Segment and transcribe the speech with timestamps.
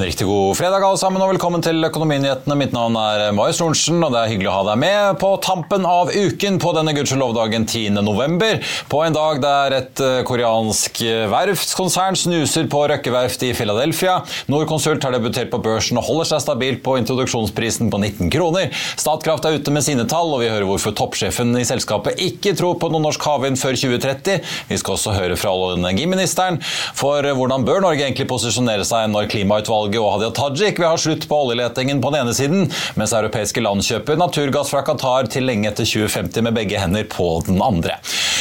[0.00, 2.54] En riktig god fredag alle sammen, og velkommen til Økonominyhetene.
[2.56, 5.84] Mitt navn er Marius Lorentzen, og det er hyggelig å ha deg med på tampen
[5.84, 7.98] av uken på denne gudskjelov-dagen 10.
[8.00, 8.62] november.
[8.88, 14.14] På en dag der et eh, koreansk verftskonsern snuser på Røkke verft i Philadelphia.
[14.48, 18.72] Norconsult har debutert på børsen og holder seg stabilt på introduksjonsprisen på 19 kroner.
[18.96, 22.80] Statkraft er ute med sine tall, og vi hører hvorfor toppsjefen i selskapet ikke tror
[22.80, 24.40] på noen norsk havvind før 2030.
[24.72, 26.56] Vi skal også høre fra energiministeren
[26.96, 30.96] for hvordan bør Norge egentlig posisjonere seg når klimautvalget valget og Hadia Tajik vil ha
[30.98, 35.44] slutt på oljeletingen på den ene siden, mens europeiske land kjøper naturgass fra Qatar til
[35.48, 37.90] lenge etter 2050 med begge hender på den andre.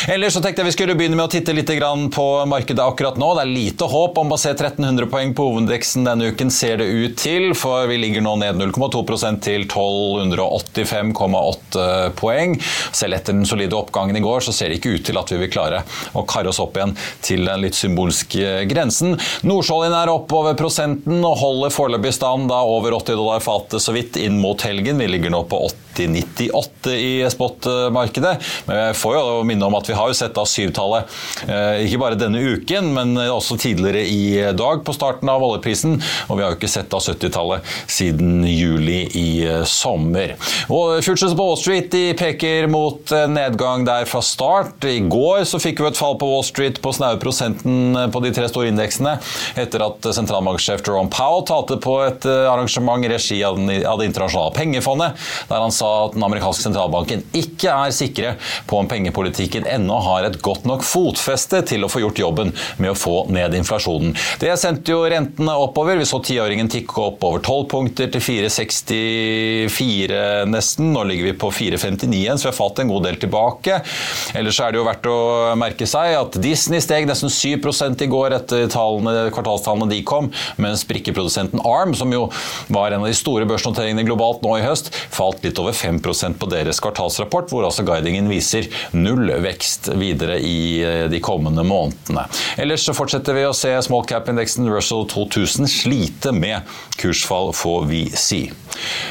[0.10, 3.28] Ellers så tenkte jeg vi skulle begynne med å titte litt på markedet akkurat nå.
[3.36, 6.88] Det er lite håp om å se 1300 poeng på hovedindeksen denne uken, ser det
[6.90, 12.58] ut til, for vi ligger nå ned 0,2% til 1285,8 poeng.
[12.96, 15.38] Selv etter den solide oppgangen i går så ser det ikke ut til at vi
[15.44, 15.80] vil klare
[16.18, 16.96] å karre oss opp igjen
[17.26, 19.10] til den litt symbolske grensen.
[19.48, 24.20] Nordsjøoljen er oppover prosenten og holder foreløpig stand da over 80 dollar fatet så vidt
[24.20, 25.00] inn mot helgen.
[25.02, 25.64] Vi ligger nå på
[26.00, 28.36] 80,98 i spot-markedet.
[28.68, 32.02] Men jeg får jo minne om at vi har jo sett da syvtallet eh, ikke
[32.02, 35.98] bare denne uken, men også tidligere i dag på starten av oljeprisen.
[36.30, 40.36] Og vi har jo ikke sett da 70-tallet siden juli i eh, sommer.
[40.72, 44.86] Og Futures på Wall Street de peker mot nedgang der fra start.
[44.88, 48.32] I går så fikk vi et fall på Wall Street på snaue prosenten på de
[48.36, 49.18] tre store indeksene
[49.60, 54.54] etter at sentralbanksjef Jerome Powell talte på et eh, arrangement i regi av, Det internasjonale
[54.56, 55.18] pengefondet,
[55.50, 58.36] der han sa at den amerikanske sentralbanken ikke er sikre
[58.70, 62.92] på om pengepolitikken ennå har et godt nok fotfeste til å få gjort jobben med
[62.94, 64.14] å få ned inflasjonen.
[64.42, 65.98] Det sendte jo rentene oppover.
[66.00, 70.86] Vi så tiåringen tikke opp over 12 punkter til 4,64 nesten.
[70.94, 73.74] Nå ligger vi på 4,59 igjen, så vi har falt en god del tilbake.
[74.38, 75.20] Ellers er det jo verdt å
[75.60, 80.26] merke seg at Disney steg nesten 7% i går etter tallene, kvartalstallene de kom,
[80.62, 82.24] mens brikkeprodusenten ARM, som jo
[82.74, 86.50] var en av de store børsnoteringene globalt nå i høst, falt litt over 5% på
[86.52, 92.26] deres kvartalsrapport, hvor altså guidingen viser null vekst videre i eh, de kommende månedene.
[92.60, 96.68] Ellers så fortsetter vi å se small cap-indeksen Russell 2000 slite med
[97.00, 98.42] kursfall, får vi si.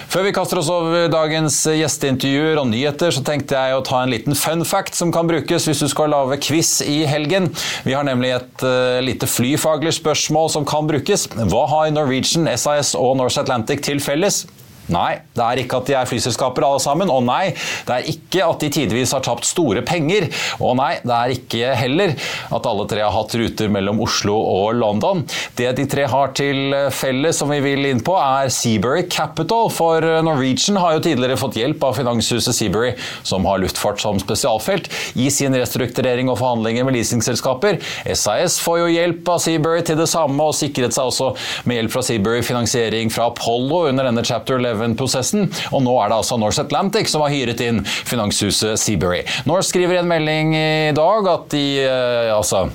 [0.09, 4.13] Før vi kaster oss over dagens gjesteintervjuer og nyheter, så tenkte jeg å ta en
[4.13, 7.51] liten fun fact som kan brukes hvis du skal lage quiz i helgen.
[7.85, 11.29] Vi har nemlig et uh, lite flyfaglig spørsmål som kan brukes.
[11.37, 14.47] Hva har Norwegian, SAS og Norse Atlantic til felles?
[14.93, 17.11] Nei, det er ikke at de er flyselskaper alle sammen.
[17.13, 17.53] Og nei,
[17.89, 20.29] det er ikke at de tidvis har tapt store penger.
[20.65, 22.15] Og nei, det er ikke heller
[22.55, 25.25] at alle tre har hatt ruter mellom Oslo og London.
[25.59, 29.69] Det de tre har til felles som vi vil inn på, er Seabury Capital.
[29.75, 32.95] For Norwegian har jo tidligere fått hjelp av finanshuset Seabury,
[33.27, 34.89] som har luftfart som spesialfelt,
[35.19, 37.81] i sin restrukturering og forhandlinger med leasingselskaper.
[38.17, 41.33] SAS får jo hjelp av Seabury til det samme, og sikret seg også
[41.69, 46.11] med hjelp fra Seabury finansiering fra Apollo under denne chapter 11 prosessen og nå er
[46.11, 49.25] det altså Norse Atlantic som har hyret inn finanshuset Seabury.
[49.49, 52.69] Norse skriver i en melding i dag at de eh, altså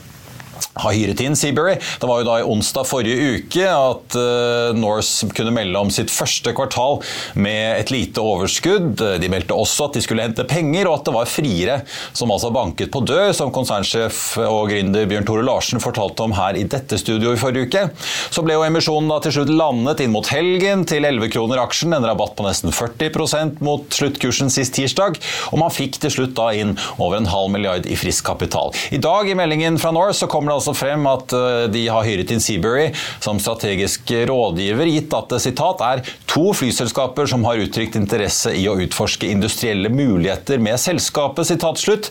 [0.74, 1.76] har hyret inn Seabury.
[2.00, 6.12] Det var jo da i onsdag forrige uke at uh, Norse kunne melde om sitt
[6.14, 7.00] første kvartal
[7.38, 9.04] med et lite overskudd.
[9.22, 11.80] De meldte også at de skulle hente penger, og at det var friere
[12.16, 16.58] som altså banket på dør, som konsernsjef og gründer Bjørn Tore Larsen fortalte om her
[16.60, 17.86] i dette studioet i forrige uke.
[18.34, 21.94] Så ble jo emisjonen da til slutt landet inn mot helgen til 11 kroner aksjen,
[21.96, 25.20] en rabatt på nesten 40% mot sluttkursen sist tirsdag,
[25.52, 28.74] og man fikk til slutt da inn over en halv milliard i frisk kapital.
[28.94, 32.08] I dag i meldingen fra Norse så kommer det altså frem at eh, de har
[32.08, 32.90] hyret inn Seabury
[33.24, 38.66] som strategisk rådgiver, gitt at det sitat, er to flyselskaper som har uttrykt interesse i
[38.70, 41.48] å utforske industrielle muligheter med selskapet.
[41.48, 42.10] sitat slutt.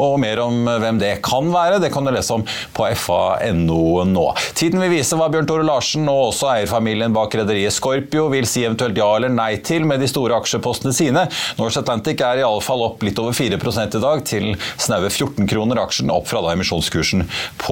[0.00, 4.26] Og mer om hvem det kan være, det kan du lese om på fa.no nå.
[4.58, 8.64] Tiden vil vise hva Bjørn Tore Larsen og også eierfamilien bak rederiet Scorpio vil si
[8.66, 11.26] eventuelt ja eller nei til med de store aksjepostene sine.
[11.60, 15.48] Norse Atlantic er i alle fall opp litt over 4 i dag, til snaue 14
[15.50, 17.26] kroner aksjen, opp fra da emisjonskursen
[17.60, 17.69] på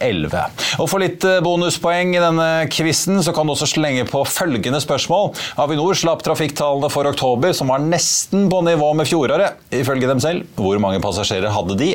[0.00, 0.60] 11.
[0.82, 5.32] Og For litt eh, bonuspoeng i denne quizen kan du også slenge på følgende spørsmål.
[5.64, 10.46] Avinor slapp trafikktallene for oktober, som var nesten på nivå med fjoråret, ifølge dem selv.
[10.58, 11.92] Hvor mange passasjerer hadde de?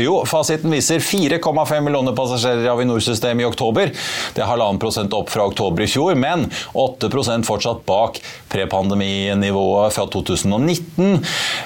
[0.00, 3.90] Jo, fasiten viser 4,5 millioner passasjerer i Avinor-systemet i oktober.
[4.32, 10.06] Det er halvannen prosent opp fra oktober i fjor, men 8% fortsatt bak prepandeminivået fra
[10.12, 11.22] 2019.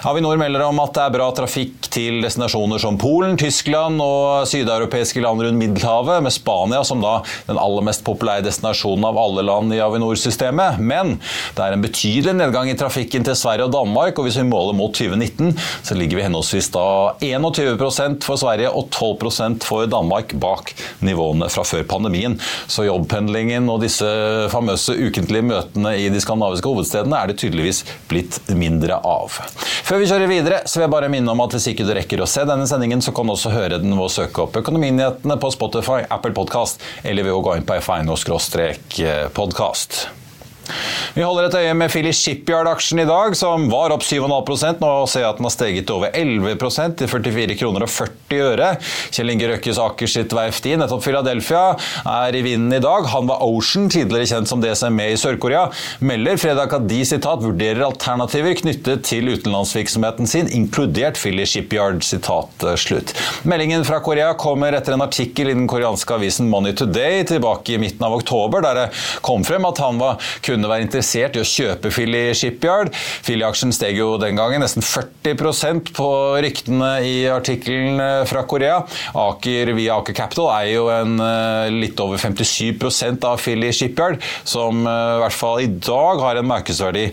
[0.07, 5.23] Avinor melder om at det er bra trafikk til destinasjoner som Polen, Tyskland og sydeuropeiske
[5.25, 7.19] land rundt Middelhavet, med Spania som da
[7.49, 10.81] den aller mest populære destinasjonen av alle land i Avinor-systemet.
[10.81, 11.17] Men
[11.57, 14.77] det er en betydelig nedgang i trafikken til Sverige og Danmark, og hvis vi måler
[14.77, 15.55] mot 2019,
[15.87, 16.87] så ligger vi henholdsvis da
[17.25, 20.73] 21% for Sverige og 12% for Danmark bak
[21.07, 22.37] nivåene fra før pandemien.
[22.71, 24.07] Så jobbpendlingen og disse
[24.53, 27.81] famøse ukentlige møtene i de skandinaviske hovedstedene er det tydeligvis
[28.11, 29.31] blitt mindre av.
[29.87, 32.19] Før vi kjører videre, så vil jeg bare minne om at hvis ikke du rekker
[32.23, 35.37] å se denne sendingen, så kan du også høre den ved å søke opp Økonominyhetene
[35.41, 40.26] på Spotify, Apple Podcast eller ved å gå inn på f1.podkast.
[41.17, 45.23] Vi holder et øye med Philly Shipyard-aksjen i dag, som var opp 7,5% Nå ser
[45.25, 46.57] jeg at den har steget til over 11
[46.99, 48.71] til 44 kroner og 40 øre.
[49.15, 51.63] Kjell Inge Røkkes Aker sitt verft i nettopp Philadelphia
[52.11, 53.07] er i vinden i dag.
[53.13, 55.67] Han var Ocean, tidligere kjent som DSME i Sør-Korea,
[56.05, 62.03] melder fredag at de sitat, vurderer alternativer knyttet til utenlandsvirksomheten sin, inkludert Philly Shipyard.
[62.07, 63.15] Sitat, slutt.
[63.49, 67.81] Meldingen fra Korea kommer etter en artikkel i den koreanske avisen Money Today tilbake i
[67.81, 68.87] midten av oktober, der det
[69.27, 72.93] kom frem at han var kun kunne være interessert i å kjøpe Philly Shipyard.
[73.27, 76.09] Philly-aksjen steg jo den gangen nesten 40% på
[76.43, 78.81] ryktene i artikkelen eh, fra Korea.
[79.21, 84.85] Aker via Aker Capital er jo en eh, litt over 57% av Philly Shipyard, som
[84.87, 87.09] eh, i hvert fall i dag har en markedsverdi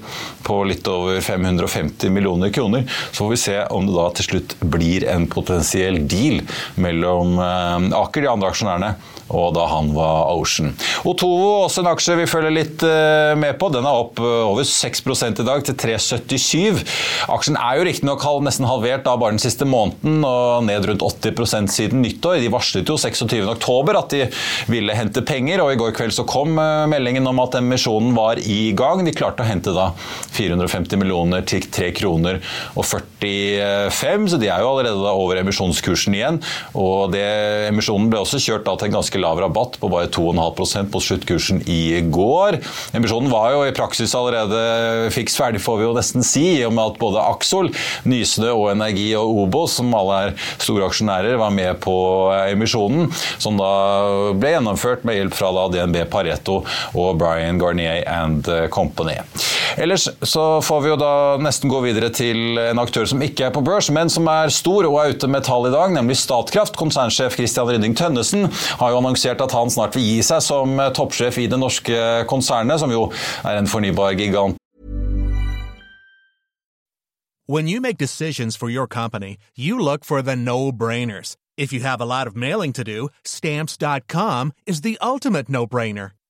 [0.47, 2.87] på litt over 550 millioner kroner.
[3.11, 6.41] Så får vi se om det da til slutt blir en potensiell deal
[6.79, 8.93] mellom Aker, de andre aksjonærene,
[9.29, 10.73] og da han var Ocean.
[11.07, 12.83] Otovo, også en aksje vi følger litt
[13.39, 13.69] med på.
[13.73, 15.03] Den er opp eh, over 6
[15.41, 16.83] i dag, til 3,77.
[17.33, 21.71] Aksjen er jo riktignok nesten halvert da bare den siste måneden, og ned rundt 80%
[21.73, 22.39] siden nyttår.
[22.43, 24.23] De varslet jo 26.10 at de
[24.71, 28.41] ville hente penger, og i går kveld så kom eh, meldingen om at emisjonen var
[28.41, 29.03] i gang.
[29.05, 29.91] De klarte å hente da
[30.35, 32.41] 450 millioner til 3 kroner
[32.77, 36.39] og 45, så de er jo allerede da over emisjonskursen igjen.
[36.79, 37.25] Og det,
[37.69, 41.61] emisjonen ble også kjørt da til en ganske lav rabatt på bare 2,5% på sluttkursen
[41.69, 42.59] i går.
[42.97, 46.73] Emisjonen var jo i praksis allerede fiks ferdig, får vi jo nesten si, i og
[46.75, 47.71] med at både Axol,
[48.09, 51.95] Nysnø og Energi og Obo, som alle er store aksjonærer, var med på
[52.49, 53.09] emisjonen,
[53.41, 53.71] som da
[54.37, 56.61] ble gjennomført med hjelp fra DNB Pareto
[56.93, 59.19] og Brian Garnier and Company.
[59.77, 63.53] Ellers så får vi jo da nesten gå videre til en aktør som ikke er
[63.55, 66.77] på børs, men som er stor og er ute med tall i dag, nemlig Statkraft.
[66.77, 68.49] Konsernsjef Christian Rydding Tønnesen
[68.79, 72.79] har jo annonsert at han snart vil gi seg som toppsjef i det norske konsernet,
[72.83, 73.07] som jo
[73.41, 74.59] er en fornybar gigant.
[77.45, 81.35] When you make decisions for your company, you look for the no-brainers.
[81.57, 86.11] If you have a lot of mailing to do, stamps.com is the ultimate no-brainer.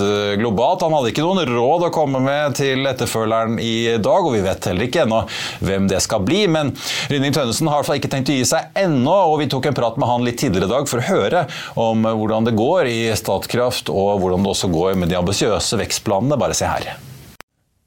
[0.00, 0.82] Eh, globalt.
[0.82, 4.70] Han hadde ikke noen råd å komme med til etterfølgeren i dag, og vi vet
[4.70, 5.22] heller ikke ennå
[5.60, 6.44] hvem det skal bli.
[6.50, 6.74] Men
[7.12, 10.08] Rynning Tønnesen har ikke tenkt å gi seg ennå, og vi tok en prat med
[10.08, 11.46] han litt tidligere i dag for å høre
[11.80, 16.40] om hvordan det går i Statkraft, og hvordan det også går med de ambisiøse vekstplanene.
[16.40, 16.94] Bare se her.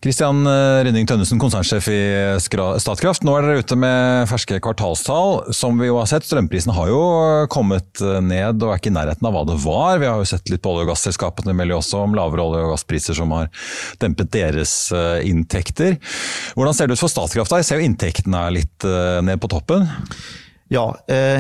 [0.06, 2.02] Kristian eh, Rynning Tønnesen, konsernsjef i
[2.38, 3.24] Statkraft.
[3.26, 5.48] Nå er dere ute med ferske kvartalstall.
[5.58, 7.00] Som vi jo har sett, strømprisene har jo
[7.50, 9.98] kommet eh, ned og er ikke i nærheten av hva det var.
[10.04, 12.76] Vi har jo sett litt på olje- og gasselskapene melder også om lavere olje- og
[12.76, 13.50] gasspriser som har
[14.04, 15.98] dempet deres eh, inntekter.
[16.54, 17.56] Hvordan ser det ut for Statkraft?
[17.56, 17.64] da?
[17.64, 18.90] Jeg ser jo inntektene er litt
[19.26, 19.88] ned på toppen.
[20.70, 20.84] Ja,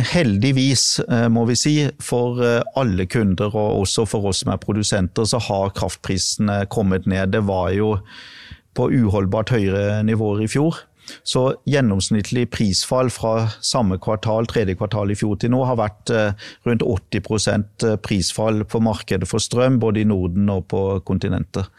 [0.10, 1.04] heldigvis
[1.34, 1.74] må vi si.
[2.02, 2.42] For
[2.78, 7.34] alle kunder og også for oss som er produsenter, så har kraftprisene kommet ned.
[7.36, 8.00] Det var jo
[8.76, 10.84] på uholdbart høyere nivåer i fjor.
[11.26, 16.48] Så gjennomsnittlig prisfall fra samme kvartal, tredje kvartal i fjor til nå, har vært eh,
[16.68, 17.22] rundt 80
[17.86, 21.70] eh, prisfall på markedet for strøm, både i Norden og på kontinentet.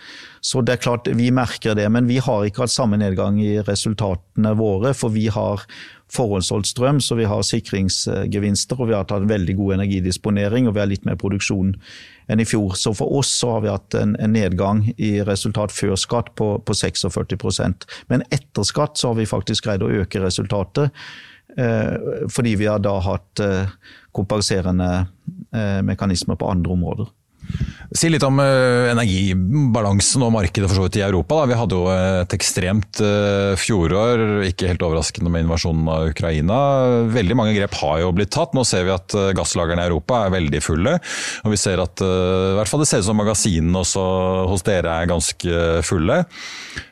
[0.46, 3.56] Så det er klart, vi merker det, men vi har ikke hatt samme nedgang i
[3.66, 5.66] resultatene våre, for vi har
[6.12, 10.82] forhåndsholdt strøm, så vi har sikringsgevinster, og vi har tatt veldig god energidisponering, og vi
[10.82, 11.74] har litt mer produksjon
[12.30, 12.76] enn i fjor.
[12.78, 16.52] Så for oss så har vi hatt en, en nedgang i resultat før skatt på,
[16.62, 20.94] på 46% Men etter skatt så har vi faktisk greid å øke resultatet.
[21.56, 21.94] Eh,
[22.32, 23.76] fordi vi har da hatt eh,
[24.14, 24.90] kompenserende
[25.54, 27.12] eh, mekanismer på andre områder.
[27.96, 31.38] Si litt om uh, energibalansen og markedet for så vidt i Europa.
[31.38, 31.50] Da.
[31.50, 36.58] Vi hadde jo et ekstremt uh, fjorår, ikke helt overraskende med invasjonen av Ukraina.
[37.14, 38.56] Veldig mange grep har jo blitt tatt.
[38.56, 40.96] Nå ser vi at gasslagrene i Europa er veldig fulle.
[41.46, 44.04] Og vi ser at i hvert fall det ser ut som magasinene også
[44.50, 46.18] hos dere er ganske fulle.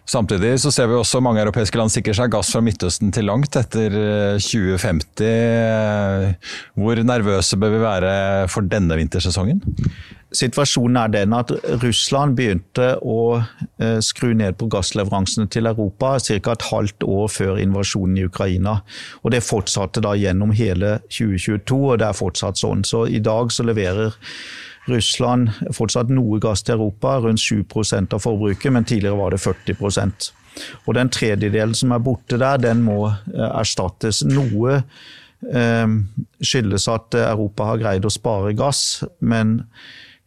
[0.09, 3.57] Samtidig så ser vi også mange europeiske land sikrer seg gass fra Midtøsten til langt
[3.59, 3.89] etter
[4.39, 6.35] 2050.
[6.77, 8.13] Hvor nervøse bør vi være
[8.53, 9.65] for denne vintersesongen?
[10.35, 16.53] Situasjonen er den at Russland begynte å eh, skru ned på gassleveransene til Europa ca.
[16.53, 18.81] et halvt år før invasjonen i Ukraina.
[19.23, 22.83] Og Det fortsatte da gjennom hele 2022, og det er fortsatt sånn.
[22.85, 24.17] Så i dag så leverer
[24.91, 30.33] Russland fortsatt noe gass til Europa, rundt 7% av forbruket, men tidligere var det 40%
[30.87, 34.25] Og Den tredjedelen som er borte der, den må eh, erstattes.
[34.27, 34.81] Noe
[35.51, 35.95] eh,
[36.43, 39.61] skyldes at Europa har greid å spare gass, men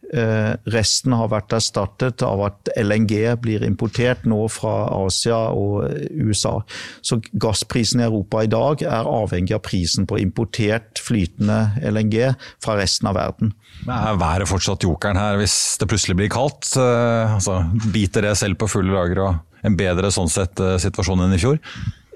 [0.08, 3.12] resten har vært erstattet av at LNG
[3.42, 5.84] blir importert nå fra Asia og
[6.16, 6.54] USA.
[7.04, 12.32] Så gassprisen i Europa i dag er avhengig av prisen på importert flytende LNG
[12.64, 13.52] fra resten av verden.
[13.86, 16.72] Er været fortsatt jokeren her hvis det plutselig blir kaldt?
[16.76, 17.60] Eh, altså,
[17.92, 21.40] biter det selv på fulle lager og en bedre sånn sett eh, situasjon enn i
[21.42, 21.60] fjor?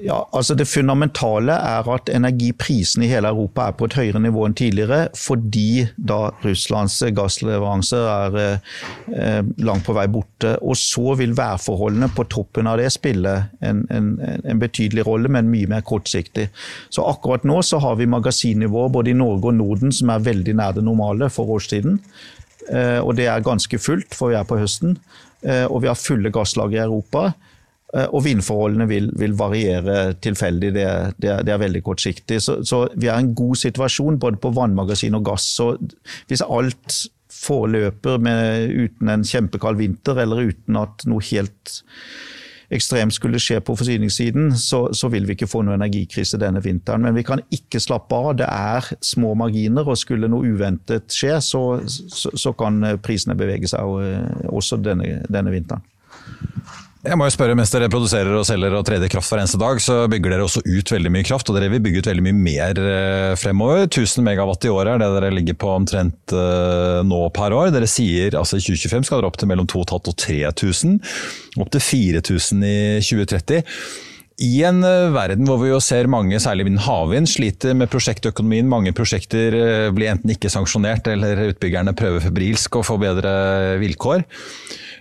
[0.02, 4.46] Ja, altså Det fundamentale er at energiprisene i hele Europa er på et høyere nivå
[4.48, 10.56] enn tidligere, fordi da Russlands gassleveranser er eh, langt på vei borte.
[10.58, 14.10] Og så vil værforholdene på toppen av det spille en, en,
[14.42, 16.48] en, betydelig rolle, men mye mer kortsiktig.
[16.90, 20.56] Så akkurat nå så har vi magasinnivåer både i Norge og Norden som er veldig
[20.58, 22.00] nær det normale for årstiden.
[22.72, 24.98] Eh, og det er ganske fullt, for vi er på høsten.
[25.46, 27.30] Eh, og vi har fulle gasslag i Europa.
[27.92, 30.88] Eh, og vindforholdene vil, vil variere tilfeldig, det,
[31.20, 32.40] det, det, er veldig kortsiktig.
[32.40, 35.50] Så, så, vi er i en god situasjon både på vannmagasin og gass.
[35.58, 35.74] Så
[36.30, 37.02] hvis alt
[37.42, 41.80] forløper med, uten en kjempekald vinter, eller uten at noe helt
[42.72, 47.04] ekstremt skulle skje på forsyningssiden, så, så, vil vi ikke få noe energikrise denne vinteren.
[47.04, 48.30] Men vi kan ikke slappe av.
[48.40, 53.68] Det er små marginer, og skulle noe uventet skje, så, så, så kan prisene bevege
[53.68, 55.84] seg eh, også denne, denne vinteren.
[57.02, 59.80] Jeg må jo spørre, Mens dere produserer og selger og tredje kraft hver eneste dag,
[59.82, 61.48] så bygger dere også ut veldig mye kraft.
[61.50, 63.88] Og dere vil bygge ut veldig mye mer eh, fremover.
[63.88, 67.72] 1000 megawatt i året er det dere ligger på omtrent uh, nå per år.
[67.74, 70.94] Dere sier altså i 2025 skal dere opp til mellom 2500 og 3000.
[71.64, 73.74] Opp til 4000 i 2030.
[74.46, 78.70] I en uh, verden hvor vi jo ser mange, særlig innen havvind, sliter med prosjektøkonomien.
[78.70, 79.58] Mange prosjekter
[79.90, 83.34] blir enten ikke sanksjonert, eller utbyggerne prøver febrilsk å få bedre
[83.82, 84.22] vilkår.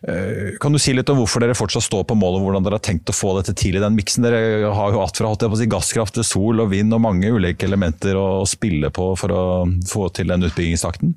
[0.01, 2.85] Eh, kan du si litt om hvorfor dere fortsatt står på målet, hvordan dere har
[2.85, 4.25] tenkt å få dette til i den miksen?
[4.25, 8.17] Dere har jo alt fra si, gasskraft til sol og vind og mange ulike elementer
[8.17, 9.43] å spille på for å
[9.89, 11.13] få til den utbyggingstakten?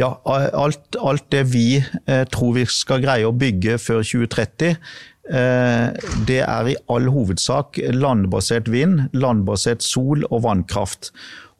[0.00, 6.10] Ja, alt, alt det vi eh, tror vi skal greie å bygge før 2030 eh,
[6.26, 11.12] det er i all hovedsak landbasert vind, landbasert sol og vannkraft.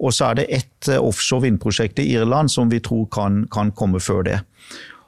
[0.02, 4.02] Og så er det ett offshore vindprosjekt i Irland som vi tror kan, kan komme
[4.02, 4.40] før det.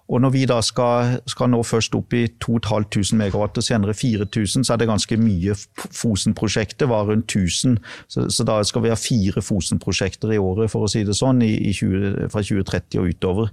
[0.06, 4.62] Og når vi da skal, skal nå først opp i 2500 megawatt og senere 4000,
[4.64, 5.56] så er det ganske mye.
[5.82, 10.86] Fosen-prosjektet var rundt 1000, så, så, da skal vi ha fire Fosen-prosjekter i året, for
[10.86, 13.50] å si det sånn, i, i 20, fra 2030 og utover.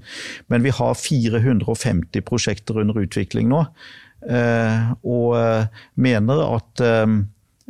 [0.54, 3.66] Men vi har 450 prosjekter under utvikling nå,
[4.30, 7.18] eh, og eh, mener at eh,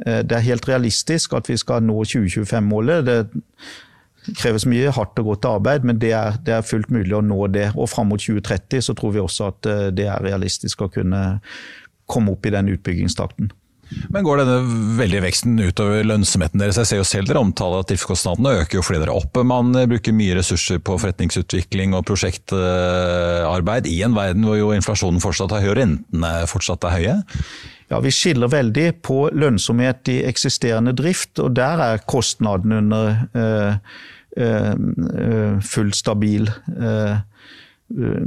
[0.03, 3.31] det er helt realistisk at vi skal nå 2025-målet.
[4.23, 7.23] Det kreves mye hardt og godt arbeid, men det er, det er, fullt mulig å
[7.25, 7.71] nå det.
[7.75, 11.23] Og fram mot 2030 så tror vi også at eh, det er realistisk å kunne
[12.09, 13.51] komme opp i den utbyggingstakten.
[14.13, 14.55] Men Går denne
[14.97, 16.79] veldige veksten utover lønnsomheten deres?
[16.81, 19.45] Jeg ser jo selv dere omtaler at driftskostnadene øker jo fordi dere er.
[19.49, 25.53] Man bruker mye ressurser på forretningsutvikling og prosjektarbeid i en verden hvor jo inflasjonen fortsatt
[25.53, 27.19] er høy og rentene fortsatt er høye?
[27.91, 34.09] Ja, Vi skiller veldig på lønnsomhet i eksisterende drift, og der er kostnaden under eh
[34.35, 37.17] full stabil eh,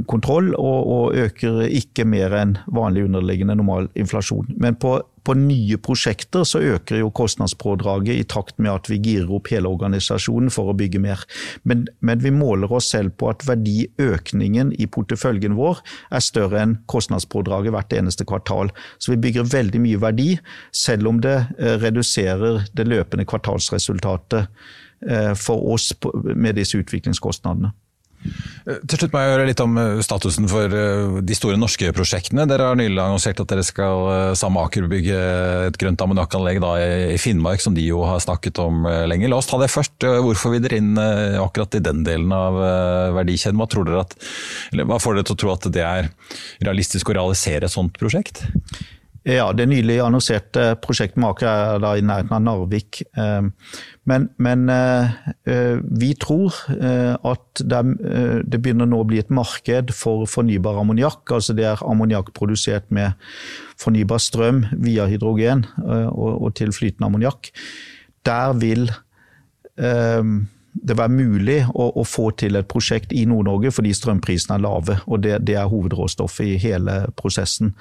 [0.07, 4.53] kontroll, og, og, øker ikke mer enn vanlig underliggende normal inflasjon.
[4.55, 9.33] Men på på nye prosjekter så øker jo kostnadspådraget i takt med at vi girer
[9.35, 11.25] opp hele organisasjonen for å bygge mer.
[11.67, 15.81] Men, men vi måler oss selv på at verdiøkningen i porteføljen vår
[16.15, 18.71] er større enn kostnadspådraget hvert eneste kvartal.
[19.03, 20.29] Så vi bygger veldig mye verdi,
[20.71, 24.75] selv om det eh, reduserer det løpende kvartalsresultatet eh,
[25.37, 25.91] for oss
[26.33, 27.69] med disse utviklingskostnadene.
[28.67, 32.47] Til slutt må jeg høre litt om eh, statusen for eh, de store norske prosjektene.
[32.49, 35.21] Dere har nylig annonsert at dere skal eh, sammen med Aker bygge
[35.69, 36.59] et grønt ammoniakkanlegg
[37.13, 39.29] i Finnmark, som de jo har snakket om lenge.
[39.31, 40.03] La oss ta det først.
[40.25, 42.57] Hvorfor vil dere inn akkurat i den delen av
[43.15, 43.59] verdikjeden?
[43.61, 44.17] Hva, tror dere at,
[44.81, 46.11] hva får dere til å tro at det er
[46.65, 48.43] realistisk å realisere et sånt prosjekt?
[49.27, 53.01] Ja, Det nylig annonserte prosjektet med Aker er da i nærheten av Narvik.
[54.07, 55.15] Men, men eh,
[55.51, 57.81] eh, vi tror eh, at det,
[58.55, 61.25] begynner nå å bli et marked for fornybar ammoniakk.
[61.35, 63.19] Altså det er ammoniakk produsert med
[63.81, 67.51] fornybar strøm via hydrogen og, og til flytende ammoniakk.
[68.23, 68.87] Der vil
[69.77, 74.97] det være mulig å, å, få til et prosjekt i Nord-Norge fordi strømprisene er lave.
[75.05, 77.75] og Det, det er hovedråstoffet i hele prosessen.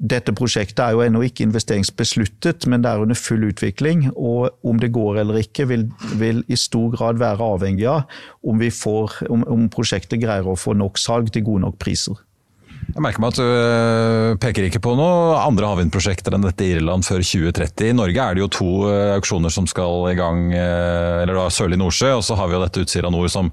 [0.00, 4.06] Dette prosjektet er jo ennå ikke investeringsbesluttet, men det er under full utvikling.
[4.16, 5.84] Og om det går eller ikke, vil,
[6.16, 8.08] vil i stor grad være avhengig av
[8.40, 12.16] om, får, om, om prosjektet greier å få nok salg til gode nok priser.
[12.90, 16.72] Jeg merker meg at du øh, peker ikke på noen andre havvindprosjekter enn dette i
[16.74, 17.90] Irland før 2030.
[17.92, 21.46] I Norge er det jo to øh, auksjoner som skal i gang, øh, eller da
[21.54, 23.52] Sørlig Nordsjø, og så har vi jo dette Utsira Nord som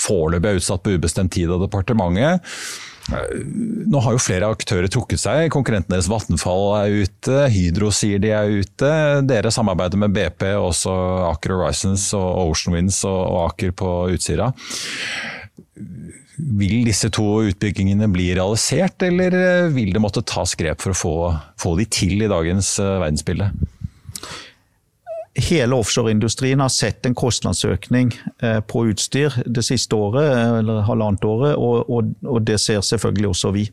[0.00, 2.54] foreløpig er utsatt på ubestemt tid av departementet.
[3.08, 5.46] Nå har jo flere aktører trukket seg.
[5.52, 8.90] Konkurrenten deres Vattenfall er ute, Hydro sier de er ute.
[9.28, 10.92] Dere samarbeider med BP, også
[11.30, 14.50] Aker Horizons og Ocean Winds og Aker på Utsira.
[16.58, 21.16] Vil disse to utbyggingene bli realisert, eller vil det måtte tas grep for å få,
[21.58, 23.50] få de til i dagens eh, verdensbilde?
[25.38, 30.30] Hele offshoreindustrien har sett en kostnadsøkning eh, på utstyr det siste året,
[30.60, 33.68] eller halvannet året, og, og, og det ser selvfølgelig også vi.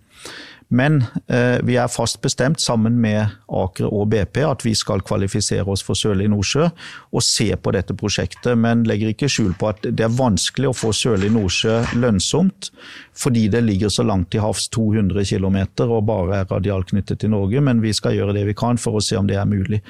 [0.68, 5.68] Men eh, vi er fast bestemt, sammen med Aker og BP, at vi skal kvalifisere
[5.70, 8.58] oss for Sørlig Nordsjø og se på dette prosjektet.
[8.58, 12.72] Men legger ikke skjul på at det er vanskelig å få Sørlig Nordsjø lønnsomt,
[13.16, 17.62] fordi det ligger så langt til havs, 200 km, og bare er radialknyttet til Norge.
[17.62, 19.84] Men vi skal gjøre det vi kan for å se om det er mulig.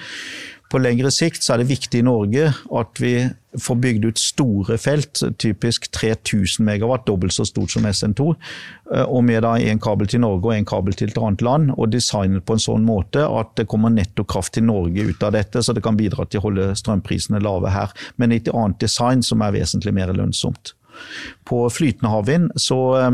[0.71, 3.13] På lengre sikt så er det viktig i Norge at vi
[3.61, 8.31] får bygd ut store felt, typisk 3000 megawatt, dobbelt så stort som SN2.
[8.91, 11.71] Eh, og med da en kabel til Norge og en kabel til et annet land,
[11.77, 15.35] og designet på en sånn måte at det kommer netto kraft til Norge ut av
[15.37, 17.93] dette, så det kan bidra til å holde strømprisene lave her.
[18.17, 20.73] Men et annet design som er vesentlig mer lønnsomt.
[21.47, 23.11] På flytende havvind så Eh,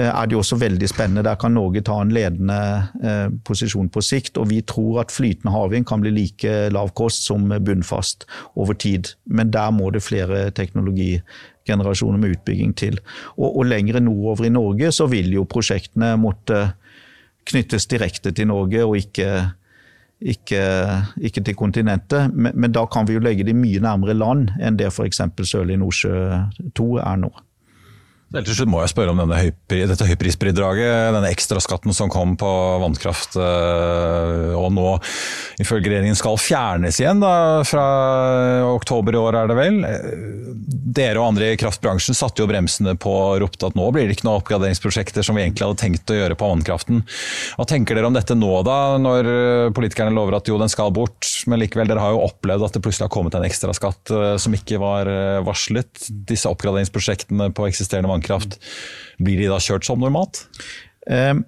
[0.00, 1.22] er det jo også veldig spennende.
[1.26, 2.58] Der kan Norge ta en ledende
[3.04, 4.38] eh, posisjon på sikt.
[4.42, 9.14] Og vi tror at flytende havvind kan bli like lav kost som bunnfast over tid.
[9.26, 12.98] Men der må det flere teknologigenerasjoner med utbygging til.
[13.36, 16.66] Og, og lengre nordover i Norge så vil jo prosjektene måtte
[17.44, 19.28] knyttes direkte til Norge, og ikke
[20.24, 20.60] ikke,
[21.20, 24.78] ikke, til kontinentet, men, men, da kan vi jo legge de mye nærmere land enn
[24.80, 25.20] det f.eks.
[25.44, 26.14] Sørlig Nordsjø
[26.78, 27.30] 2 er nå.
[28.34, 32.50] Helt til slutt må jeg spørre om høypri, dette høyprisbidraget, denne ekstraskatten som kom på
[32.82, 34.96] vannkraft, eh, og nå
[35.62, 37.84] ifølge regjeringen skal fjernes igjen da, fra
[38.72, 39.78] oktober i år, er det vel.
[40.98, 44.16] Dere og andre i kraftbransjen satte jo bremsene på og ropte at nå blir det
[44.16, 47.04] ikke noen oppgraderingsprosjekter som vi egentlig hadde tenkt å gjøre på vannkraften.
[47.54, 49.30] Hva tenker dere om dette nå, da, når
[49.78, 52.82] politikerne lover at jo, den skal bort, men likevel, dere har jo opplevd at det
[52.82, 56.10] plutselig har kommet en ekstraskatt eh, som ikke var eh, varslet.
[56.26, 58.58] Disse oppgraderingsprosjektene på eksisterende vannkraft vannkraft.
[59.18, 60.46] Blir de da kjørt som normalt?
[61.06, 61.44] Um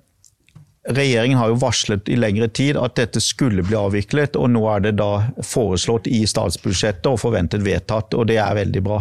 [0.87, 4.85] Regjeringen har jo varslet i lengre tid at dette skulle bli avviklet, og nå er
[4.85, 9.01] det da foreslått i statsbudsjettet og forventet vedtatt, og det er veldig bra.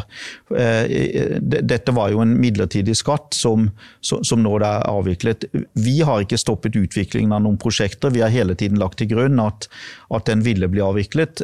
[0.57, 3.67] Eh, dette var jo en midlertidig skatt som,
[4.01, 5.45] som nå er avviklet.
[5.77, 9.38] Vi har ikke stoppet utviklingen av noen prosjekter, vi har hele tiden lagt til grunn
[9.43, 9.69] at,
[10.13, 11.41] at den ville bli avviklet.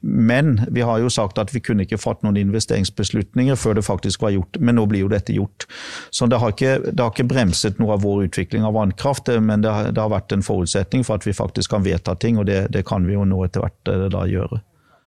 [0.00, 4.24] Men vi har jo sagt at vi kunne ikke fatte noen investeringsbeslutninger før det faktisk
[4.24, 5.68] var gjort, men nå blir jo dette gjort.
[6.14, 9.30] Så det har ikke, det har ikke bremset noe av vår utvikling av vannkraft.
[9.40, 12.38] men det har, det har, vært en forutsetning for at vi faktisk kan vedta ting,
[12.38, 14.60] og det, det kan vi jo nå etter hvert eh, da gjøre.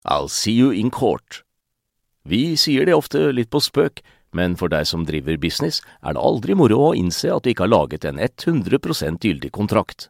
[0.05, 1.41] I'll see you in court.
[2.25, 4.01] Vi sier det ofte litt på spøk,
[4.35, 7.67] men for deg som driver business, er det aldri moro å innse at du ikke
[7.67, 10.09] har laget en 100% gyldig kontrakt.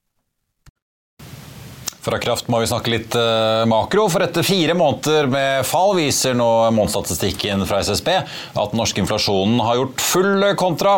[2.01, 6.33] Fra kraft må vi snakke litt uh, makro, for etter fire måneder med fall viser
[6.33, 10.95] nå månedsstatistikken fra SSB at den norske inflasjonen har gjort full kontra.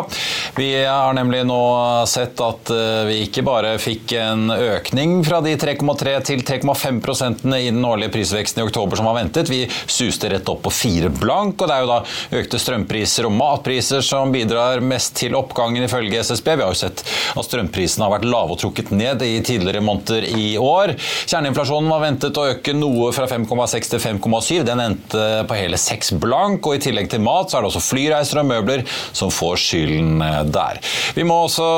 [0.56, 1.58] Vi har nemlig nå
[2.08, 7.60] sett at uh, vi ikke bare fikk en økning fra de 3,3 til 3,5 prosentene
[7.60, 9.52] i den årlige prisveksten i oktober som var ventet.
[9.52, 13.36] Vi suste rett opp på fire blank, og det er jo da økte strømpriser og
[13.36, 16.54] matpriser som bidrar mest til oppgangen, ifølge SSB.
[16.56, 20.30] Vi har jo sett at strømprisene har vært lave og trukket ned i tidligere måneder
[20.32, 20.93] i år.
[21.00, 24.62] Kjerneinflasjonen var ventet å øke noe fra 5,6 til 5,7.
[24.66, 27.84] Den endte på hele 6 blank, og i tillegg til mat så er det også
[27.84, 28.84] flyreiser og møbler
[29.16, 30.80] som får skylden eh, der.
[31.16, 31.68] Vi må også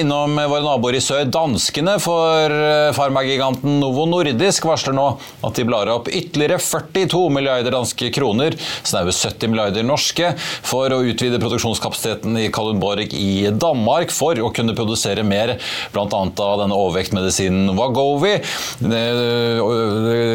[0.00, 5.08] innom våre naboer i sør, danskene, for eh, farmagiganten Novo Nordisk varsler nå
[5.42, 11.02] at de blar opp ytterligere 42 milliarder danske kroner, snaue 70 milliarder norske, for å
[11.06, 15.56] utvide produksjonskapasiteten i Kalundborg i Danmark for å kunne produsere mer,
[15.94, 16.06] bl.a.
[16.12, 18.36] av denne overvektmedisinen Wagovi.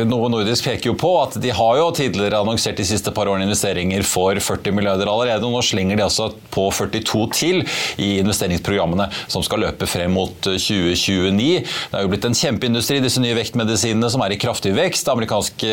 [0.08, 3.48] Novo Nordisk peker jo på at de har jo tidligere annonsert de siste par årene
[3.48, 5.46] investeringer for 40 milliarder allerede.
[5.46, 7.64] og Nå slenger de altså på 42 til
[8.02, 11.38] i investeringsprogrammene som skal løpe frem mot 2029.
[11.38, 15.10] Det er jo blitt en kjempeindustri, disse nye vektmedisinene som er i kraftig vekst.
[15.12, 15.72] Amerikanske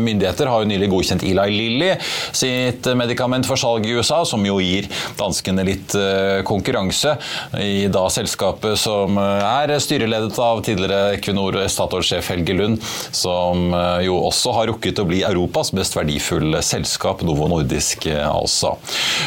[0.00, 1.92] myndigheter har jo nylig godkjent Eli Lilly
[2.34, 7.16] sitt medikament for salg i USA, som jo gir danskene litt eh, konkurranse
[7.60, 12.82] i da selskapet som er styreledet av tidligere Equinor Statoil-sjef Helge Lund,
[13.14, 18.22] som eh, jo også har rukket å bli Europas mest verdifulle selskap, Novo Nordisk eh,
[18.24, 18.74] altså.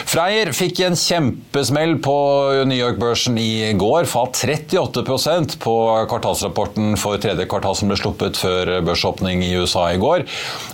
[0.07, 2.17] Freyr fikk en kjempesmell på
[2.69, 5.75] New York-børsen i går, falt 38% på
[6.11, 10.25] kvartalsrapporten for tredje kvartal som ble sluppet før børsåpning i USA i går.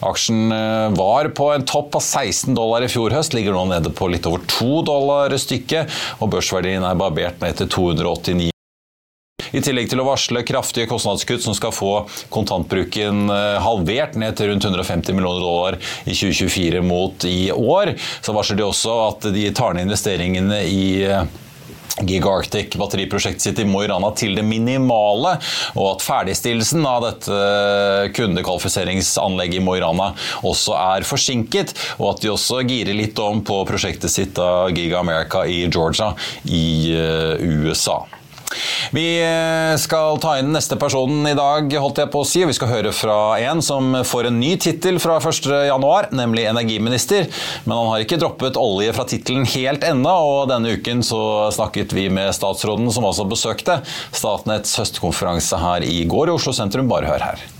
[0.05, 3.93] Aksjen eh, var på en topp av 16 dollar i fjor høst, ligger nå nede
[3.93, 8.52] på litt over 2 dollar stykket, og børsverdien er barbert ned til 289
[9.53, 11.93] i tillegg til å varsle kraftige kostnadskutt som skal få
[12.33, 18.35] kontantbruken eh, halvert ned til rundt 150 millioner dollar i 2024 mot i år, så
[18.35, 20.83] varsler de også at de tar ned investeringene i
[22.01, 25.35] Giga Arctic, batteriprosjektet sitt i Mo i Rana til det minimale,
[25.77, 30.09] og at ferdigstillelsen av dette eh, kundekvalifiseringsanlegget i Mo i Rana
[30.41, 35.03] også er forsinket, og at de også girer litt om på prosjektet sitt av Giga
[35.03, 36.15] America i Georgia
[36.49, 36.65] i
[37.45, 38.01] USA.
[38.95, 42.43] Vi eh, skal ta inn neste personen i dag, holdt jeg på å si.
[42.47, 47.29] Vi skal høre fra en som får en ny tittel fra 1.1, nemlig energiminister.
[47.65, 51.23] Men han har ikke droppet olje fra tittelen helt ennå, og denne uken så
[51.55, 53.81] snakket vi med statsråden som også besøkte
[54.13, 56.89] Statnetts høstkonferanse her i går i Oslo sentrum.
[56.91, 57.52] Bare hør her.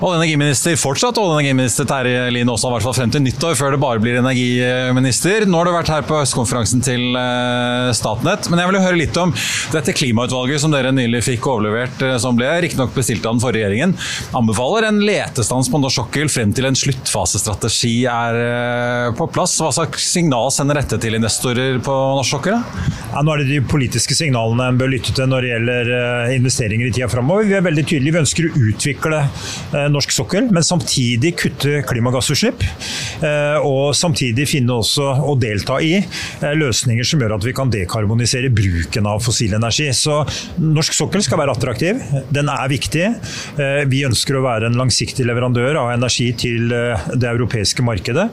[0.00, 3.20] Olje- og energiminister fortsatt olje- og energiminister Terje Lien også, i hvert fall frem til
[3.20, 5.44] nyttår, før det bare blir energiminister.
[5.44, 9.18] Nå har du vært her på høstkonferansen til eh, Statnett, men jeg vil høre litt
[9.20, 9.34] om
[9.74, 13.66] dette klimautvalget som dere nylig fikk overlevert, eh, som ble riktignok bestilt av den forrige
[13.68, 13.92] regjeringen.
[14.40, 19.58] Anbefaler en letestans på norsk sokkel frem til en sluttfasestrategi er eh, på plass.
[19.60, 22.56] Hva slags signal sender dette til investorer på norsk sokkel?
[23.10, 25.94] Ja, nå er det de politiske signalene en bør lytte til når det gjelder
[26.38, 27.44] investeringer i tida framover.
[27.52, 28.16] Vi er veldig tydelige.
[28.16, 29.22] Vi ønsker å utvikle
[29.92, 32.64] norsk sokkel, men samtidig kutte klimagassutslipp.
[33.20, 37.72] Eh, og samtidig finne også og delta i eh, løsninger som gjør at vi kan
[37.72, 39.90] dekarbonisere bruken av fossil energi.
[39.96, 40.22] Så
[40.60, 42.00] norsk sokkel skal være attraktiv.
[42.32, 43.06] Den er viktig.
[43.60, 48.28] Eh, vi ønsker å være en langsiktig leverandør av energi til det europeiske markedet.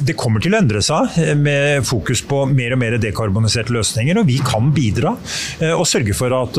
[0.00, 4.28] Det kommer til å endre seg med fokus på mer og mer dekarboniserte løsninger, og
[4.28, 5.12] vi kan bidra
[5.76, 6.56] og sørge for at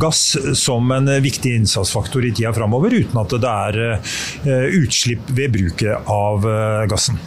[0.00, 0.22] gass
[0.58, 3.82] som en viktig innsatsfaktor i tida framover uten at det er
[4.46, 7.18] eh, utslipp ved bruket av eh, gassen.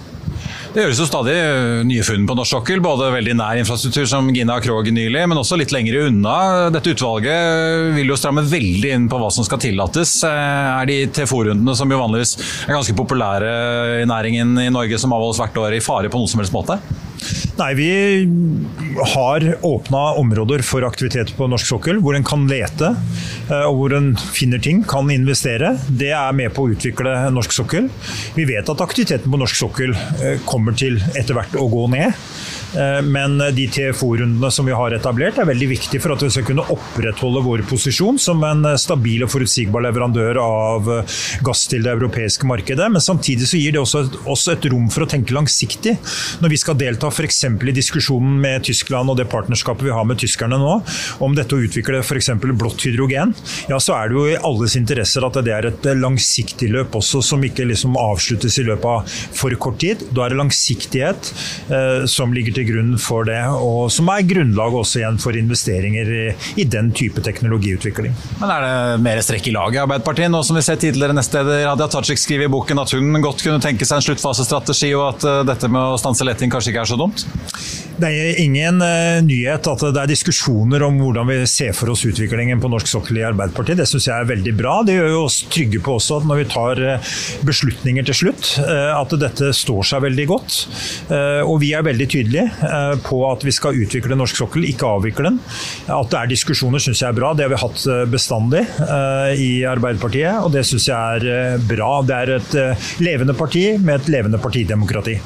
[0.74, 4.32] Det gjøres jo stadig eh, nye funn på norsk sokkel, både veldig nær infrastruktur som
[4.34, 6.36] Gina Krog nylig, men også litt lenger unna.
[6.74, 10.16] Dette utvalget vil jo stramme veldig inn på hva som skal tillates.
[10.26, 13.54] Er de TFO-rundene, som jo vanligvis er ganske populære
[14.02, 16.80] i næringen i Norge, som avholdes hvert år, i fare på noen som helst måte?
[17.58, 17.90] Nei, Vi
[19.14, 22.94] har åpna områder for aktivitet på norsk sokkel, hvor en kan lete
[23.50, 25.76] eh, og hvor en finner ting, kan investere.
[25.90, 27.90] Det er med på å utvikle norsk sokkel.
[28.38, 32.18] Vi vet at aktiviteten på norsk sokkel eh, kommer til etter hvert å gå ned.
[33.04, 36.66] Men de TFO-rundene som vi har etablert, er veldig viktige for at vi skal kunne
[36.74, 40.90] opprettholde vår posisjon som en stabil og forutsigbar leverandør av
[41.46, 42.90] gass til det europeiske markedet.
[42.94, 45.96] Men samtidig så gir det også også et rom for å tenke langsiktig.
[46.44, 47.44] Når vi skal delta f.eks.
[47.46, 50.76] i diskusjonen med Tyskland og det partnerskapet vi har med tyskerne nå,
[51.24, 52.32] om dette å utvikle f.eks.
[52.44, 53.34] blått hydrogen,
[53.70, 57.24] ja så er det jo i alles interesser at det er et langsiktig løp også,
[57.26, 60.04] som ikke liksom avsluttes i løpet av for kort tid.
[60.14, 61.32] Da er det langsiktighet
[61.74, 66.12] eh, som ligger til grunn for det, og som er grunnlag også igjen for investeringer
[66.14, 66.24] i,
[66.62, 68.16] i den type teknologiutvikling.
[68.42, 71.68] Men Er det mer strekk i laget i Arbeiderpartiet, nå som vi ser tidligere nestleder
[71.70, 75.28] Hadia Tajik skrive i boken at hun godt kunne tenke seg en sluttfasestrategi, og at
[75.28, 77.26] uh, dette med å stanse letting kanskje ikke er så dumt?
[77.94, 82.02] Det er ingen uh, nyhet at det er diskusjoner om hvordan vi ser for oss
[82.08, 83.78] utviklingen på norsk sokkel i Arbeiderpartiet.
[83.78, 84.80] Det syns jeg er veldig bra.
[84.86, 87.12] Det gjør jo oss trygge på også at når vi tar uh,
[87.46, 90.60] beslutninger til slutt, uh, at dette står seg veldig godt.
[91.14, 92.70] Og vi er veldig tydelige
[93.06, 95.40] på at vi skal utvikle norsk sokkel, ikke avvikle den.
[95.92, 97.34] At det er diskusjoner syns jeg er bra.
[97.38, 98.64] Det har vi hatt bestandig
[99.40, 101.92] i Arbeiderpartiet, og det syns jeg er bra.
[102.08, 102.58] Det er et
[103.04, 105.20] levende parti med et levende partidemokrati.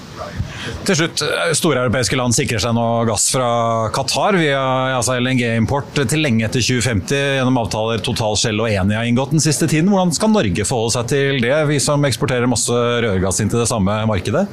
[0.88, 3.48] Til slutt, eh, Store europeiske land sikrer seg nå gass fra
[3.96, 4.62] Qatar via
[4.96, 9.44] altså LNG-import til lenge etter 2050 gjennom avtaler Total Shell og Eni har inngått den
[9.44, 9.92] siste tiden.
[9.92, 13.70] Hvordan skal Norge forholde seg til det, vi som eksporterer masse rørgass inn til det
[13.70, 14.46] samme markedet?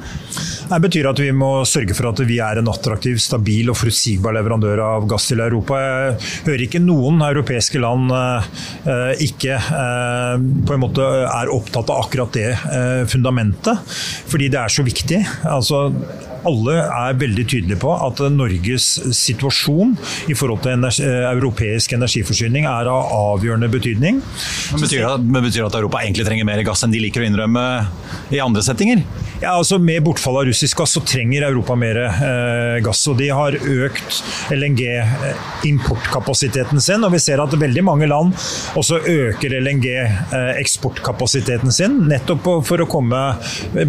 [0.65, 4.35] Det betyr at vi må sørge for at vi er en attraktiv, stabil og forutsigbar
[4.35, 5.79] leverandør av gass til Europa.
[5.79, 6.17] Jeg
[6.49, 12.33] hører ikke noen europeiske land uh, ikke uh, på en måte er opptatt av akkurat
[12.35, 12.49] det
[13.09, 13.95] fundamentet,
[14.29, 15.19] fordi det er så viktig.
[15.47, 15.85] Altså,
[16.45, 18.87] alle er veldig tydelige på at Norges
[19.17, 19.95] situasjon
[20.31, 24.21] i forhold til energi, europeisk energiforsyning er av avgjørende betydning.
[24.71, 27.23] Men betyr, det, men betyr det at Europa egentlig trenger mer gass enn de liker
[27.23, 27.63] å innrømme
[28.33, 28.99] i andre settinger?
[29.41, 33.07] Ja, altså Med bortfall av russisk gass så trenger Europa mer eh, gass.
[33.11, 34.23] og De har økt
[34.55, 37.03] LNG-importkapasiteten sin.
[37.03, 38.33] og Vi ser at veldig mange land
[38.79, 42.07] også øker LNG-eksportkapasiteten sin.
[42.09, 43.35] Nettopp for å komme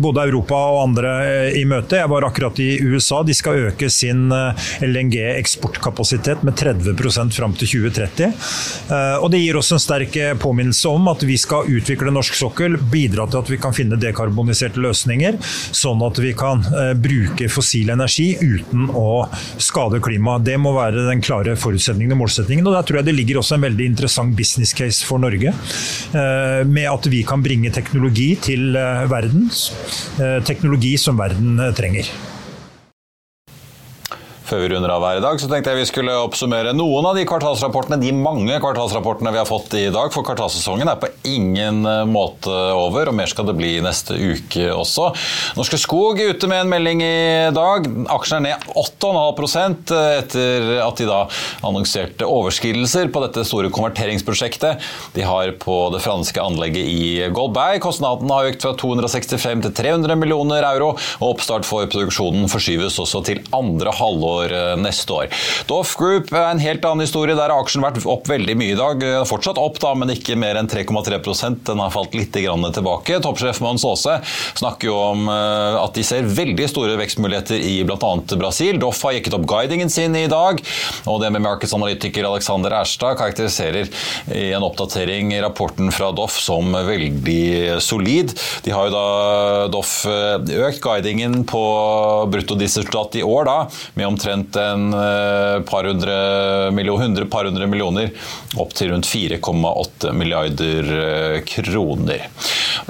[0.03, 1.97] både Europa og andre eh, i møte.
[2.07, 3.23] Var akkurat i USA.
[3.27, 8.31] De skal øke sin eh, LNG-eksportkapasitet med 30% fram til 2030.
[8.91, 12.79] Eh, og Det gir oss en sterk påminnelse om at vi skal utvikle norsk sokkel,
[12.93, 15.39] bidra til at vi kan finne dekarboniserte løsninger
[15.75, 19.27] sånn at vi kan eh, bruke fossil energi uten å
[19.63, 20.47] skade klimaet.
[20.47, 22.67] Det må være den klare forutsetningen og målsetningen.
[22.67, 25.53] og Der tror jeg det ligger også en veldig interessant business case for Norge.
[25.53, 29.71] Eh, med at vi kan bringe teknologi til verdens.
[30.17, 30.45] verden.
[30.47, 31.86] Teknologi som verden trenger.
[31.87, 32.26] करेंगे
[34.47, 37.17] Før vi runder av her i dag, så tenkte jeg vi skulle oppsummere noen av
[37.19, 40.13] de kvartalsrapportene, de mange kvartalsrapportene vi har fått i dag.
[40.15, 44.69] For kvartalssesongen er på ingen eh, måte over, og mer skal det bli neste uke
[44.71, 45.09] også.
[45.59, 47.89] Norske Skog er ute med en melding i dag.
[48.15, 51.19] Aksjen er ned 8,5 etter at de da
[51.67, 57.81] annonserte overskridelser på dette store konverteringsprosjektet de har på det franske anlegget i Goldberg.
[57.83, 63.27] Kostnaden har økt fra 265 til 300 millioner euro, og oppstart for produksjonen forskyves også
[63.27, 65.33] til andre halvår for eh, neste år.
[65.71, 67.37] Doff Group er en helt annen historie.
[67.37, 69.05] Der har aksjen vært opp veldig mye i dag.
[69.29, 73.19] Fortsatt opp, da, men ikke mer enn 3,3% Den har falt litt tilbake.
[73.25, 74.19] Toppsjef Mons Aase
[74.59, 78.13] snakker jo om eh, at de ser veldig store vekstmuligheter i bl.a.
[78.37, 78.81] Brasil.
[78.83, 80.61] Doff har jekket opp guidingen sin i dag,
[81.07, 83.91] og det med markedsanalytiker Alexander Erstad karakteriserer
[84.35, 88.35] i en oppdatering rapporten fra Doff som veldig solid.
[88.65, 89.07] De har jo da
[89.73, 91.63] Doff eh, økt guidingen på
[92.33, 93.59] bruttodisresultat i år da,
[93.95, 98.11] med omtrent omtrent en eh, par hundre millioner, 100 par hundre millioner
[98.57, 102.27] opp til rundt 4,8 milliarder eh, kroner.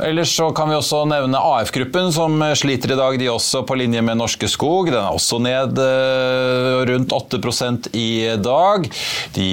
[0.03, 4.03] Ellers så kan vi også nevne AF-gruppen, som sliter i dag, de også på linje
[4.05, 4.91] med Norske Skog.
[4.91, 7.41] Den er også ned eh, rundt 8
[7.93, 8.89] i dag.
[9.35, 9.49] De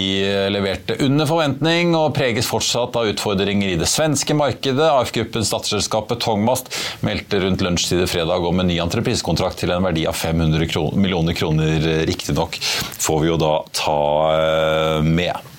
[0.54, 4.88] leverte under forventning og preges fortsatt av utfordringer i det svenske markedet.
[4.88, 6.72] AF-gruppens datterselskapet Tongmast
[7.06, 11.73] meldte rundt lunsjtid fredag om en ny entreprisekontrakt til en verdi av 500 millioner kroner
[11.80, 12.60] riktignok,
[12.98, 14.00] får vi jo da ta
[14.36, 15.53] eh, med.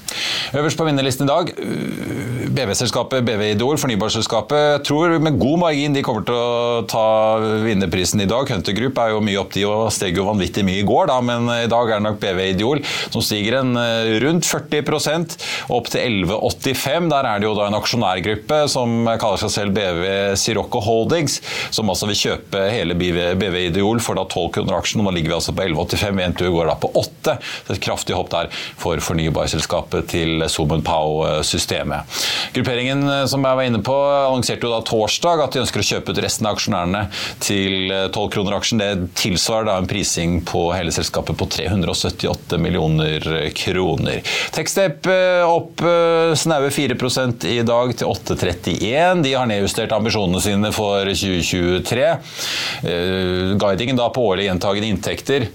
[0.55, 1.53] Øverst på vinnerlisten i dag,
[2.55, 4.85] BV-selskapet BV Idol, fornybarselskapet.
[4.87, 7.07] Tror med god margin de kommer til å ta
[7.64, 8.48] vinnerprisen i dag.
[8.50, 11.18] Hunter Group er jo mye opp, de og steg jo vanvittig mye i går, da,
[11.24, 12.83] men i dag er det nok BV Idol
[13.14, 15.37] som stiger en øh, rundt 40%
[15.74, 17.11] opp til 11,85.
[17.12, 20.05] Der er det jo da en aksjonærgruppe som kaller seg selv BV
[20.40, 21.40] Sirocco Holdings,
[21.74, 25.03] som altså vil kjøpe hele BV, Idol for da 12 kroner aksjen.
[25.05, 26.22] Nå ligger vi altså på 11,85.
[26.24, 27.37] Entur går da på 8.
[27.66, 28.50] Så et kraftig hopp der
[28.81, 32.19] for fornybarselskapet til Somen Pao-systemet.
[32.55, 36.14] Grupperingen som jeg var inne på, annonserte jo da torsdag at de ønsker å kjøpe
[36.14, 37.03] ut resten av aksjonærene
[37.43, 38.83] til 12 kroner aksjen.
[38.83, 44.23] Det tilsvarer da en prising på hele selskapet på 378 millioner kroner.
[44.55, 45.09] Techstep
[45.49, 45.83] opp
[46.38, 46.99] snaue 4
[47.51, 49.25] i dag til 8,31.
[49.25, 52.09] De har nedjustert ambisjonene sine for 2023.
[53.61, 55.51] Guidingen da på årlig gjentagende inntekter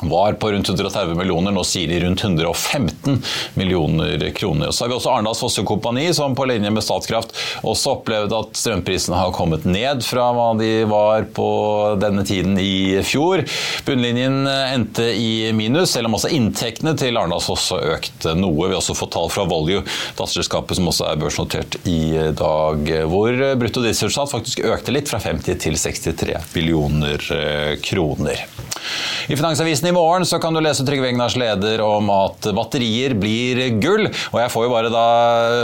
[0.00, 3.22] var på rundt 130 millioner, nå sier de rundt 115
[3.54, 4.70] millioner kroner.
[4.70, 8.58] Så har vi også Arendals Fosse Kompani, som på linje med Statkraft også opplevde at
[8.58, 11.48] strømprisene har kommet ned fra hva de var på
[12.02, 13.44] denne tiden i fjor.
[13.86, 18.68] Bunnlinjen endte i minus, selv om også inntektene til Arendals Fosse økte noe.
[18.68, 19.84] Vi har også fått tall fra Volue,
[20.18, 25.60] datterselskapet som også er børsnotert i dag, hvor brutto driftsresultat faktisk økte litt, fra 50
[25.60, 27.28] til 63 millioner
[27.84, 28.44] kroner.
[29.28, 33.60] I Finansavisen i morgen så kan du lese Trygve Egnars leder om at batterier blir
[33.80, 34.04] gull.
[34.34, 35.04] Og jeg får jo bare da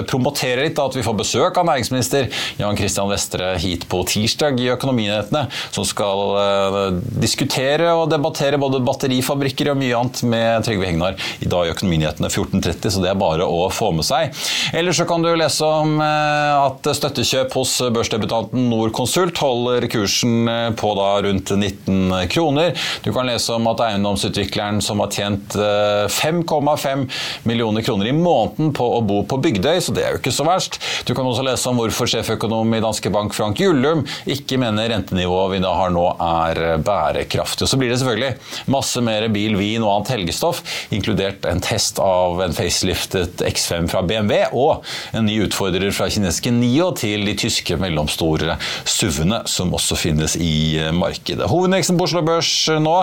[0.08, 4.70] promotere litt at vi får besøk av næringsminister Jan Christian Vestre hit på tirsdag i
[4.72, 5.42] Økonominyhetene,
[5.74, 6.78] som skal uh,
[7.20, 12.32] diskutere og debattere både batterifabrikker og mye annet med Trygve Hegnar i dag i Økonominyhetene
[12.32, 14.32] 14.30, så det er bare å få med seg.
[14.76, 20.72] Ellers så kan du lese om uh, at støttekjøp hos børsdebutanten Norconsult holder kursen uh,
[20.72, 22.72] på da rundt 19 kroner.
[23.04, 27.04] Du kan lese om at eiendomsutvikleren som har tjent 5,5
[27.48, 30.46] millioner kroner i måneden på å bo på Bygdøy, så det er jo ikke så
[30.46, 30.80] verst.
[31.08, 35.54] Du kan også lese om hvorfor sjeføkonom i Danske Bank Frank Jullum ikke mener rentenivået
[35.54, 37.66] vi da har nå er bærekraftig.
[37.66, 40.62] Og så blir det selvfølgelig masse mer bil, vin og annet helgestoff,
[40.94, 44.86] inkludert en test av en faceliftet X5 fra BMW og
[45.16, 50.78] en ny utfordrer fra kinesiske Nio til de tyske mellomstore SUV-ene som også finnes i
[50.96, 51.48] markedet.
[51.50, 52.96] Hovedindeksen på Oslo Børs nå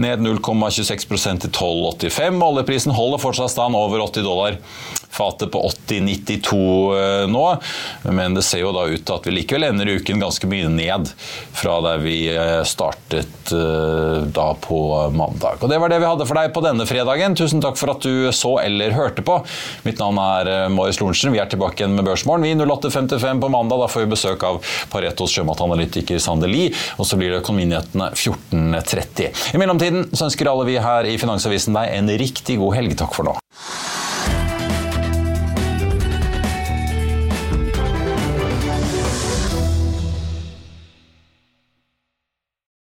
[0.00, 2.40] ned 0,26% til 12,85.
[2.46, 4.58] Oljeprisen holder fortsatt stand over 80 dollar
[5.12, 7.44] fatet på 80-92 nå,
[8.08, 11.10] men det ser jo da ut til at vi likevel ender uken ganske mye ned
[11.56, 12.16] fra der vi
[12.68, 13.52] startet
[14.32, 14.80] da på
[15.12, 15.60] mandag.
[15.60, 17.36] Og Det var det vi hadde for deg på denne fredagen.
[17.38, 19.38] Tusen takk for at du så eller hørte på.
[19.86, 21.32] Mitt navn er Marius Lorentzen.
[21.34, 22.46] Vi er tilbake igjen med Børsmorgen.
[22.46, 23.82] Vi 08.55 på mandag.
[23.82, 24.60] Da får vi besøk av
[24.92, 29.54] Paretos sjømatanalytiker Sander Lie, og så blir det Økonominyhetene 14.30.
[29.54, 32.96] I mellomtiden så ønsker alle vi her i Finansavisen deg en riktig god helg.
[33.02, 33.36] Takk for nå.